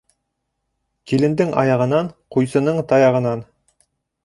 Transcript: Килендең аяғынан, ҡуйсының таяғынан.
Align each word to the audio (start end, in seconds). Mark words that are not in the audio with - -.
Килендең 1.11 1.51
аяғынан, 1.65 2.11
ҡуйсының 2.37 2.83
таяғынан. 2.95 3.47